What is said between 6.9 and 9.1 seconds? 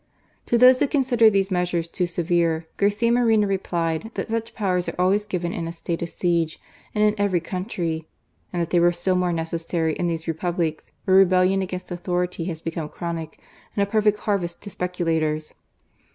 and in every country;" and that they were